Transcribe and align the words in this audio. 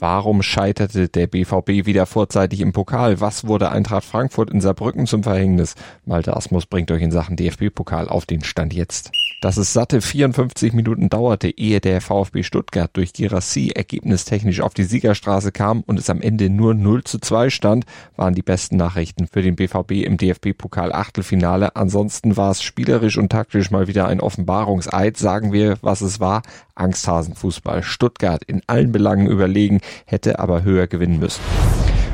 Warum 0.00 0.40
scheiterte 0.40 1.10
der 1.10 1.26
BVB 1.26 1.84
wieder 1.84 2.06
vorzeitig 2.06 2.62
im 2.62 2.72
Pokal? 2.72 3.20
Was 3.20 3.46
wurde 3.46 3.70
Eintracht 3.70 4.06
Frankfurt 4.06 4.48
in 4.48 4.62
Saarbrücken 4.62 5.06
zum 5.06 5.22
Verhängnis? 5.22 5.74
Malte 6.06 6.34
Asmus 6.34 6.64
bringt 6.64 6.90
euch 6.90 7.02
in 7.02 7.10
Sachen 7.10 7.36
DFB-Pokal 7.36 8.08
auf 8.08 8.24
den 8.24 8.42
Stand 8.42 8.72
jetzt. 8.72 9.12
Dass 9.42 9.58
es 9.58 9.72
satte 9.74 10.02
54 10.02 10.74
Minuten 10.74 11.08
dauerte, 11.08 11.48
ehe 11.48 11.80
der 11.80 12.00
VfB 12.00 12.42
Stuttgart 12.42 12.90
durch 12.94 13.12
Girassi 13.12 13.72
ergebnistechnisch 13.74 14.60
auf 14.60 14.74
die 14.74 14.84
Siegerstraße 14.84 15.50
kam 15.50 15.80
und 15.80 15.98
es 15.98 16.10
am 16.10 16.20
Ende 16.20 16.50
nur 16.50 16.74
0 16.74 17.04
zu 17.04 17.18
2 17.18 17.48
stand, 17.48 17.84
waren 18.16 18.34
die 18.34 18.42
besten 18.42 18.76
Nachrichten 18.76 19.26
für 19.26 19.40
den 19.40 19.56
BVB 19.56 20.04
im 20.04 20.16
DFB-Pokal 20.16 20.92
Achtelfinale. 20.92 21.76
Ansonsten 21.76 22.36
war 22.38 22.50
es 22.50 22.62
spielerisch 22.62 23.16
und 23.16 23.32
taktisch 23.32 23.70
mal 23.70 23.86
wieder 23.86 24.08
ein 24.08 24.20
Offenbarungseid. 24.20 25.16
Sagen 25.16 25.52
wir, 25.52 25.76
was 25.80 26.02
es 26.02 26.20
war. 26.20 26.42
Angsthasenfußball. 26.74 27.82
Stuttgart 27.82 28.44
in 28.44 28.62
allen 28.66 28.92
Belangen 28.92 29.26
überlegen, 29.26 29.80
hätte 30.06 30.38
aber 30.38 30.62
höher 30.62 30.86
gewinnen 30.86 31.18
müssen. 31.18 31.40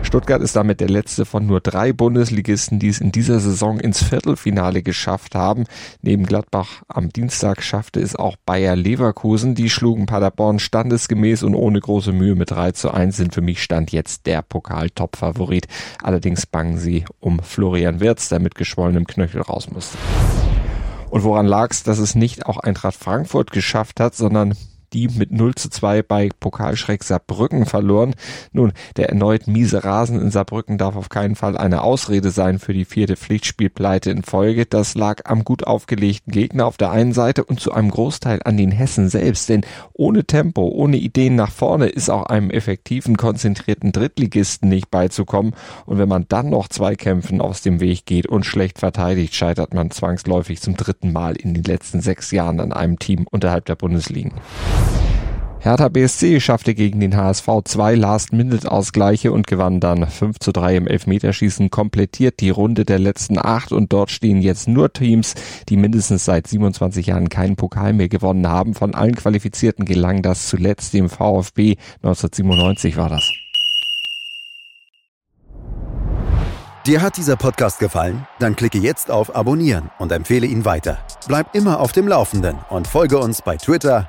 Stuttgart 0.07 0.41
ist 0.41 0.55
damit 0.55 0.81
der 0.81 0.89
letzte 0.89 1.25
von 1.25 1.47
nur 1.47 1.61
drei 1.61 1.93
Bundesligisten, 1.93 2.79
die 2.79 2.89
es 2.89 3.01
in 3.01 3.11
dieser 3.11 3.41
Saison 3.41 3.81
ins 3.81 4.05
Viertelfinale 4.05 4.85
geschafft 4.85 5.35
haben. 5.35 5.65
Neben 6.01 6.27
Gladbach 6.27 6.83
am 6.87 7.09
Dienstag 7.09 7.61
schaffte 7.61 8.01
es 8.01 8.15
auch 8.15 8.37
Bayer 8.47 8.77
Leverkusen. 8.77 9.57
Die 9.57 9.69
schlugen 9.69 10.07
Paderborn 10.07 10.61
standesgemäß 10.61 11.43
und 11.43 11.57
ohne 11.57 11.81
große 11.81 12.13
Mühe 12.13 12.37
mit 12.37 12.53
3 12.53 12.71
zu 12.71 12.93
1 12.93 13.17
sind 13.17 13.35
für 13.35 13.41
mich 13.41 13.61
Stand 13.61 13.91
jetzt 13.91 14.27
der 14.27 14.43
Pokal-Top-Favorit. 14.43 15.67
Allerdings 16.01 16.47
bangen 16.47 16.79
sie 16.79 17.05
um 17.19 17.41
Florian 17.41 17.99
Wirz, 17.99 18.29
der 18.29 18.39
mit 18.39 18.55
geschwollenem 18.55 19.09
Knöchel 19.09 19.43
raus 19.43 19.69
musste. 19.73 19.99
Und 21.11 21.25
woran 21.25 21.47
lag 21.47 21.73
es, 21.73 21.83
dass 21.83 21.99
es 21.99 22.15
nicht 22.15 22.47
auch 22.47 22.59
Eintracht 22.59 22.95
Frankfurt 22.95 23.51
geschafft 23.51 23.99
hat, 23.99 24.15
sondern 24.15 24.55
die 24.93 25.09
mit 25.09 25.33
0 25.33 25.55
zu 25.55 25.71
2 25.71 26.03
bei 26.03 26.29
Pokalschreck 26.41 27.05
Saarbrücken 27.05 27.67
verloren. 27.67 28.15
Nun, 28.53 28.73
der 28.97 29.09
erneut 29.09 29.47
miese 29.47 29.85
Rasen 29.85 30.21
in 30.21 30.31
Saarbrücken 30.31 30.79
darf 30.79 30.97
auf 30.97 31.09
keinen 31.09 31.37
Fall 31.37 31.57
eine 31.57 31.83
Ausrede 31.83 32.31
sein 32.31 32.59
für 32.59 32.73
die 32.73 32.85
vierte 32.85 33.17
Pflichtspielpleite 33.17 34.11
in 34.11 34.23
Folge. 34.23 34.67
Das 34.67 34.95
lag 34.95 35.23
am 35.25 35.45
gut 35.45 35.67
aufgelegten 35.67 36.33
Gegner 36.33 36.67
auf 36.67 36.77
der 36.77 36.91
einen 36.91 37.13
Seite 37.13 37.45
und 37.45 37.61
zu 37.61 37.73
einem 37.73 37.91
Großteil 37.91 38.41
an 38.45 38.57
den 38.57 38.71
Hessen 38.71 39.09
selbst. 39.09 39.49
Denn 39.49 39.63
ohne 39.93 40.25
Tempo, 40.25 40.69
ohne 40.69 40.97
Ideen 40.97 41.37
nach 41.37 41.51
vorne 41.51 41.87
ist 41.87 42.11
auch 42.11 42.27
einem 42.27 42.51
effektiven, 42.51 43.17
konzentrierten 43.17 43.93
Drittligisten 43.93 44.69
nicht 44.69 44.91
beizukommen. 44.91 45.55
Und 45.85 45.99
wenn 45.99 46.09
man 46.09 46.27
dann 46.29 46.51
noch 46.51 46.69
zwei 46.69 46.95
Kämpfen 46.95 47.41
aus 47.41 47.63
dem 47.63 47.81
Weg 47.81 48.07
geht 48.07 48.27
und 48.27 48.45
schlecht 48.45 48.79
verteidigt, 48.79 49.35
scheitert 49.35 49.75
man 49.75 49.91
zwangsläufig 49.91 50.61
zum 50.61 50.77
dritten 50.77 51.13
Mal 51.13 51.37
in 51.37 51.55
den 51.55 51.65
letzten 51.65 52.01
sechs 52.01 52.31
Jahren 52.31 52.61
an 52.61 52.73
einem 52.73 52.99
Team 52.99 53.27
unterhalb 53.31 53.65
der 53.67 53.77
Bundesligen. 53.77 54.33
Hertha 55.67 55.89
BSC 55.89 56.39
schaffte 56.39 56.75
gegen 56.77 57.01
den 57.01 57.17
HSV 57.17 57.49
zwei 57.65 57.97
Last-Minute-Ausgleiche 57.97 59.33
und 59.33 59.49
gewann 59.49 59.81
dann 59.81 60.07
5 60.07 60.39
zu 60.39 60.53
3 60.53 60.77
im 60.77 60.87
Elfmeterschießen, 60.87 61.71
komplettiert 61.71 62.39
die 62.39 62.51
Runde 62.51 62.85
der 62.85 63.01
letzten 63.01 63.37
acht 63.37 63.73
und 63.73 63.93
dort 63.93 64.13
stehen 64.13 64.41
jetzt 64.41 64.69
nur 64.69 64.93
Teams, 64.93 65.35
die 65.69 65.77
mindestens 65.77 66.25
seit 66.25 66.47
27 66.47 67.09
Jahren 67.09 67.31
keinen 67.31 67.57
Pokal 67.57 67.95
mehr 67.95 68.09
gewonnen 68.09 68.47
haben. 68.47 68.75
Von 68.75 68.95
allen 68.95 69.17
Qualifizierten 69.17 69.87
gelang 69.87 70.23
das 70.23 70.47
zuletzt 70.47 70.95
dem 70.95 71.09
VfB 71.09 71.75
1997 71.97 72.97
war 72.97 73.09
das. 73.09 73.29
Dir 76.87 77.03
hat 77.03 77.17
dieser 77.17 77.35
Podcast 77.35 77.81
gefallen? 77.81 78.25
Dann 78.39 78.55
klicke 78.55 78.79
jetzt 78.79 79.11
auf 79.11 79.35
Abonnieren 79.35 79.91
und 79.99 80.13
empfehle 80.13 80.47
ihn 80.47 80.65
weiter. 80.65 80.99
Bleib 81.27 81.53
immer 81.57 81.81
auf 81.81 81.91
dem 81.91 82.07
Laufenden 82.07 82.57
und 82.71 82.87
folge 82.87 83.19
uns 83.19 83.43
bei 83.43 83.57
Twitter, 83.57 84.09